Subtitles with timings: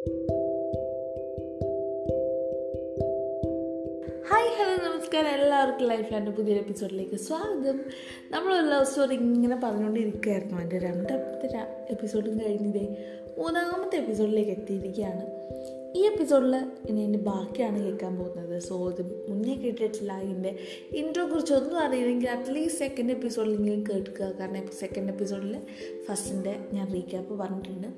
[0.00, 0.12] Hi
[4.58, 5.42] hello നമസ്കാരം.
[5.42, 7.80] എല്ലാവർക്കും life land പുതിയ എപ്പിസോഡിലേക്ക് സ്വാഗതം.
[8.30, 10.62] നമ്മൾ ലവ് സ്റ്റോറി ഇങ്ങനെ പറഞ്ഞുകൊണ്ടിരിക്കുകയായിരുന്നു.
[10.62, 12.96] എന്റെ രണ്ടാമത്തെ എപ്പിസോഡും കഴിഞ്ഞതേ
[13.38, 15.26] മൂന്നാമത്തെ എപ്പിസോഡിലേക്ക് എത്തിയിരിക്കുകയാണ്.
[15.96, 16.54] ഈ എപ്പിസോഡിൽ
[16.88, 18.58] ഇനി എന്റെ ബാക്കിയാണ് കേൾക്കാൻ പോകുന്നത്.
[18.60, 20.58] സോ ഇത് മുന്നേ കേട്ടിട്ടില്ല ഇതിന്റെ
[20.92, 24.30] ഇൻട്രോ കുറിച്ച് ഒന്നും അറിയില്ലെങ്കിൽ അറ്റ്ലീസ്റ്റ് സെക്കൻഡ് എപ്പിസോഡിലെങ്കിലും കേൾക്കുക.
[24.40, 25.56] കാരണം സെക്കൻഡ് എപ്പിസോഡിൽ
[26.08, 27.88] ഫസ്റ്റിന്റെ ഞാൻ റീക്യാപ്പ് പറഞ്ഞിട്ടുണ്ട്.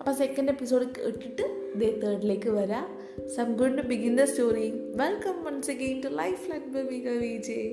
[0.00, 1.42] അപ്പോൾ സെക്കൻഡ് എപ്പിസോഡ് കേട്ടിട്ട്
[1.74, 2.86] ഇതേ തേർഡിലേക്ക് വരാം.
[3.28, 7.68] Some going to begin the story welcome once again to life like ബബിക Vijay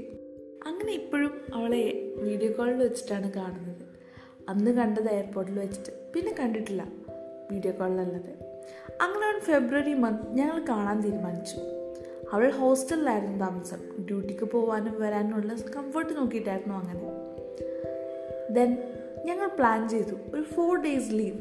[0.67, 3.83] അങ്ങനെ ഇപ്പോഴും അവളെ വീഡിയോ കോളിൽ വെച്ചിട്ടാണ് കാണുന്നത്.
[4.49, 5.91] അന്ന് കണ്ടത് എയർപോർട്ടിൽ വെച്ചിട്ട്.
[6.15, 6.87] പിന്നെ കണ്ടിട്ടില്ല
[7.51, 8.50] വീഡിയോ കോളിലല്ലാതെ
[9.01, 11.57] അങ്ങനെ ഒരു ഫെബ്രുവരി മന്ത് ഞങ്ങൾ കാണാൻ തീരുമാനിച്ചു.
[12.33, 14.05] അവൾ ഹോസ്റ്റലിലായിരുന്നു താമസം.
[14.05, 17.01] ഡ്യൂട്ടിക്ക് പോകാനും വരാനുമുള്ള കംഫർട്ട് നോക്കിയിട്ടായിരുന്നു അങ്ങനെ.
[18.53, 18.77] ദെൻ
[19.25, 20.15] ഞങ്ങൾ പ്ലാൻ ചെയ്തു.
[20.33, 21.39] ഒരു ഫോർ ഡേയ്സ് ലീവ്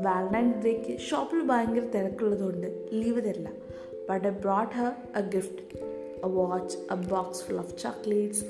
[0.00, 3.50] വാലന്റൈൻസ് ഡേക്ക് ഷോപ്പിൽ ഭയങ്കര തിരക്കുള്ളതുകൊണ്ട് ലീവ് തരില്ല.
[4.10, 5.78] But I brought her a gift
[6.24, 8.44] a watch a box full of chocolates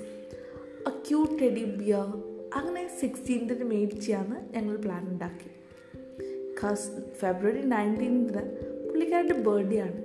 [0.86, 5.50] a cute teddy bear അങ്ങനെ സിക്സ്റ്റീൻത്തിന് മേടിച്ചാണ് ഞങ്ങൾ പ്ലാൻ ഉണ്ടാക്കി
[6.64, 6.88] ഖാസ്
[7.20, 8.42] ഫെബ്രുവരി നയന്റീൻത്തിന്
[8.88, 10.04] പുള്ളിക്കാരുടെ ബർത്ത്ഡേ ആണ്.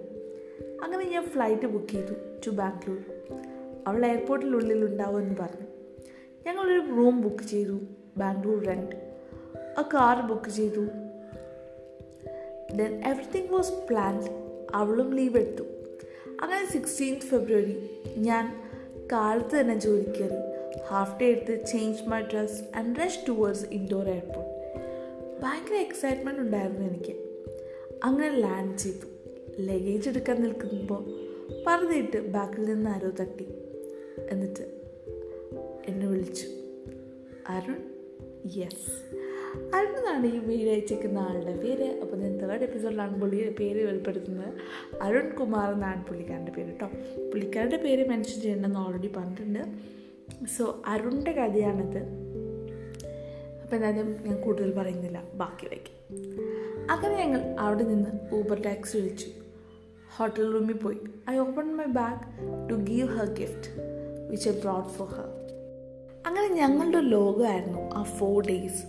[0.84, 2.14] അങ്ങനെ ഞാൻ ഫ്ലൈറ്റ് ബുക്ക് ചെയ്തു
[2.46, 3.04] ടു ബാംഗ്ലൂർ
[3.88, 5.68] അവൾ എയർപോർട്ടിനുള്ളിൽ ഉണ്ടാവുമെന്ന് പറഞ്ഞു.
[6.48, 7.80] ഞങ്ങളൊരു റൂം ബുക്ക് ചെയ്തു
[8.18, 8.96] Bangalore rent
[9.78, 10.88] a car book ചെയ്തു.
[12.76, 14.28] ദെൻ എവറിത്തിങ് വാസ് പ്ലാൻഡ്
[14.76, 15.64] അവളും ലീവ് എടുത്തു.
[16.42, 18.70] അങ്ങനെ സിക്സ്റ്റീൻത്ത് ഫെബ്രുവരി ഞാൻ
[19.12, 20.40] കാലത്ത് തന്നെ ജോലി കയറി
[20.88, 24.59] ഹാഫ് ഡേ എടുത്ത് change my dress and rush towards Indore airport
[25.42, 27.14] ഭയങ്കര എക്സൈറ്റ്മെന്റ് ഉണ്ടായിരുന്നു എനിക്ക്.
[28.04, 29.06] അങ്ങനെ ലാൻഡ് ചെയ്തു.
[29.60, 31.30] ലഗേജ് എടുക്കാൻ നിൽക്കുമ്പോൾ
[31.68, 33.48] പറഞ്ഞിട്ട് ബാക്കിൽ നിന്ന് ആരോ തട്ടി.
[34.32, 34.64] എന്നിട്ട്
[35.88, 36.48] എന്നെ വിളിച്ചു.
[37.50, 37.76] അരുൺ?
[38.58, 39.20] യെസ്
[39.76, 42.00] അരുൺ എന്നാണ് ഈ വീഡിയോ അയച്ചേക്കുന്ന ആളുടെ പേര്.
[42.02, 44.54] അപ്പോൾ ഞാൻ തേർഡ് എപ്പിസോഡിലാണ് പുള്ളിയുടെ പേര് വെളിപ്പെടുത്തുന്നത്.
[45.02, 46.88] അരുൺ കുമാർ എന്നാണ് പുള്ളിക്കാരന്റെ പേര് കേട്ടോ
[47.30, 49.60] പുള്ളിക്കാരുടെ പേര് മെൻഷൻ ചെയ്യണമെന്ന് ഓൾറെഡി പറഞ്ഞിട്ടുണ്ട്.
[50.58, 52.29] സോ അരുണിന്റെ കഥയാണിത്.
[53.70, 55.24] അപ്പോൾ എന്തായാലും ഞാൻ കൂടുതൽ പറയുന്നില്ല.
[55.34, 55.92] ബാക്കിയിലേക്ക്
[56.92, 59.28] അങ്ങനെ ഞങ്ങൾ അവിടെ നിന്ന് ഊബർ ടാക്സി വിളിച്ചു.
[60.18, 60.98] ഹോട്ടൽ റൂമിൽ പോയി.
[61.30, 62.22] I open my bag
[62.70, 63.68] to give her gift
[64.30, 65.30] which I brought for her
[66.26, 68.84] അങ്ങനെ ഞങ്ങളുടെ ലോകമായിരുന്നു ആ four days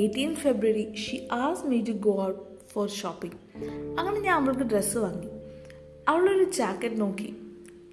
[0.00, 3.36] eighteen February she as me to go out for shopping
[4.00, 5.28] അങ്ങനെ ഞാൻ അവൾക്ക് ഡ്രസ്സ് വാങ്ങി.
[6.08, 7.36] അവളൊരു ജാക്കറ്റ് നോക്കി.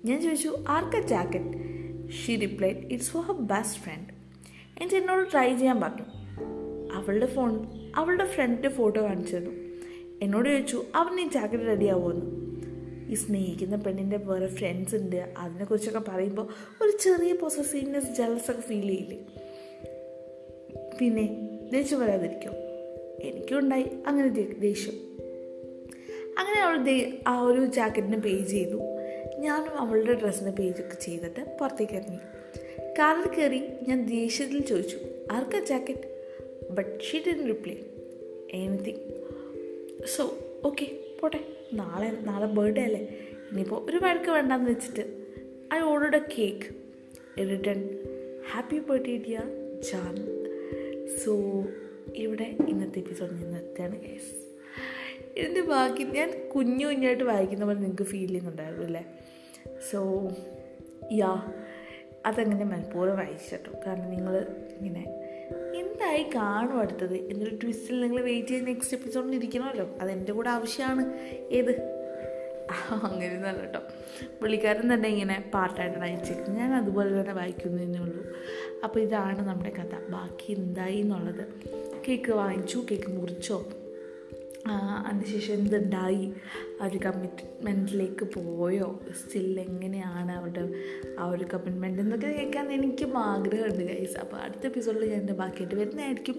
[0.06, 1.54] ഞാൻ ചോദിച്ചു ആർക്കാ jacket
[2.12, 4.21] she replied it's for her best friend
[4.82, 6.06] എന്നിട്ട് എന്നോട് ട്രൈ ചെയ്യാൻ പറഞ്ഞു.
[6.94, 9.52] അവളുടെ ഫോൺ അവളുടെ ഫ്രണ്ടിന്റെ ഫോട്ടോ കാണിച്ചു തന്നു.
[10.22, 12.52] എന്നോട് ചോദിച്ചു അവൻ ഈ ജാക്കറ്റ് റെഡി ആവുമെന്ന്?
[13.12, 15.34] ഈ സ്നേഹിക്കുന്ന പെണ്ണിന്റെ വേറെ ഫ്രണ്ട്സ് ഉണ്ട്.
[15.38, 16.48] അതിനെക്കുറിച്ചൊക്കെ പറയുമ്പോൾ
[16.82, 19.18] ഒരു ചെറിയ പൊസസീവ്നെസ് ജലസൊക്കെ ഒക്കെ ഫീൽ ചെയ്യില്ലേ?
[21.00, 22.54] പിന്നെ ദേഷ്യം വരാതിരിക്കും?
[23.22, 24.28] എനിക്കുണ്ടായി അങ്ങനെ
[24.60, 24.94] ദേഷ്യം.
[26.40, 28.80] അങ്ങനെ അവൾ ആ ഒരു ജാക്കറ്റിന് പേ ചെയ്തു.
[29.38, 32.20] ഞാനും അവളുടെ ഡ്രസ്സിന് പേജൊക്കെ ചെയ്തിട്ട് പുറത്തേക്ക് ഇറങ്ങി.
[33.00, 34.98] കാറിൽ കയറി ഞാൻ ദേഷ്യത്തിൽ ചോദിച്ചു
[35.32, 36.08] ആർക്കാ jacket?
[36.72, 37.76] But she didn't reply
[38.52, 39.04] anything
[40.16, 40.88] so okay
[41.22, 41.40] പോട്ടെ.
[41.74, 43.02] നാളെ നാളെ ബർത്ത്ഡേ അല്ലേ?
[43.52, 45.04] ഇനിയിപ്പോൾ ഒരു വഴക്ക് വേണ്ടെന്ന് വെച്ചിട്ട്
[45.74, 46.68] I ordered a cake
[47.52, 47.82] return
[48.52, 49.48] happy birthday dear
[49.92, 50.16] Jaan
[51.24, 51.34] so
[52.16, 54.32] ഇവിടെ ഇന്നത്തെ എപ്പിസോഡ് ഞാൻ നിർത്തുകയാണ് കേസ്
[55.38, 59.04] ഇതിന്റെ ബാക്കി ഞാൻ കുഞ്ഞു കുഞ്ഞായിട്ട് വായിക്കുന്ന പോലെ നിങ്ങൾക്ക് ഫീൽ ചെയ്യുന്നുണ്ടായിരുന്നു അല്ലേ?
[59.92, 60.00] സോ
[61.14, 61.32] യാ
[62.26, 64.46] അതങ്ങനെ മനഃപൂർവം വായിച്ചു കേട്ടോ കാരണം നിങ്ങൾ
[64.78, 65.22] ഇങ്ങനെ
[65.76, 67.16] എന്തായി കാണും അടുത്തത്?
[67.16, 69.98] എന്നൊരു ട്വിസ്റ്റിൽ നിങ്ങൾ വെയിറ്റ് ചെയ്ത് നെക്സ്റ്റ് എപ്പിസോഡിൽ ഇരിക്കണമല്ലോ.
[70.02, 71.14] അതെന്റെ കൂടെ ആവശ്യമാണ്
[71.52, 72.02] ഏത്?
[73.04, 73.80] അങ്ങനെ നല്ല കേട്ടോ
[74.42, 78.26] പുള്ളിക്കാരൻ തന്നെ ഇങ്ങനെ പാർട്ടായിട്ടാണ് അയച്ചേക്കുന്നത് ഞാൻ അതുപോലെ തന്നെ വായിക്കുന്നതേ ഉള്ളൂ.
[78.84, 80.12] അപ്പോൾ ഇതാണ് നമ്മുടെ കഥ.
[80.12, 81.48] ബാക്കി എന്തായി എന്നുള്ളത്?
[82.08, 82.86] കേക്ക് വാങ്ങിച്ചു?
[82.92, 83.66] കേക്ക് മുറിച്ചോ?
[85.08, 86.34] അതിനുശേഷം എന്തുണ്ടായി
[86.82, 89.00] ഒരു കമ്മിറ്റ്മെന്റിലേക്ക് പോയോ?
[89.12, 90.70] സ്റ്റിൽ എങ്ങനെയാണ് അവരുടെ
[91.20, 96.36] ആ ഒരു കമ്മിറ്റ്മെന്റ് എന്നൊക്കെ കേൾക്കാൻ എനിക്കും ആഗ്രഹമുണ്ട് ഗൈസ് അപ്പോൾ അടുത്ത എപ്പിസോഡിൽ ഞാൻ എന്റെ ബാക്കിയായിട്ട് വരുന്നതായിരിക്കും.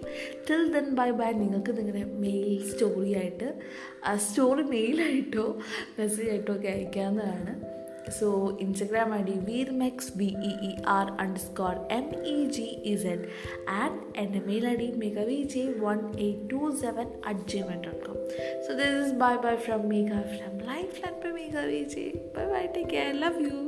[0.49, 3.59] ടിൽ ദെൻ ബൈ ബൈ നിങ്ങൾക്ക് നിങ്ങളുടെ മെയിൽ സ്റ്റോറി ആയിട്ട്
[4.05, 5.59] ആ സ്റ്റോറി മെയിലായിട്ടോ
[5.99, 7.82] മെസ്സേജ് ആയിട്ടോ ഒക്കെ അയക്കാവുന്നതാണ്.
[8.11, 8.27] So
[8.59, 13.27] Instagram I D വീർമെക്സ് B E E R underscore M E G E Z
[13.69, 18.19] and എന്റെ mail I D മെഗവി J one eight two seven at Gmail dot com
[18.67, 22.05] so this is bye bye from Megha from life land bye Megha V J
[22.37, 23.59] bye bye take care love you